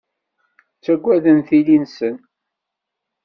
[0.77, 2.15] Ttaggaden tili-nsen.